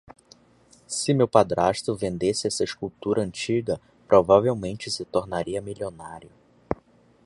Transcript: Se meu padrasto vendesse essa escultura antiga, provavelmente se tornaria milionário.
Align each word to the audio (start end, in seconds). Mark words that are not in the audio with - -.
Se 0.87 1.13
meu 1.13 1.27
padrasto 1.27 1.95
vendesse 1.95 2.47
essa 2.47 2.63
escultura 2.63 3.21
antiga, 3.21 3.79
provavelmente 4.07 4.89
se 4.89 5.05
tornaria 5.05 5.61
milionário. 5.61 6.31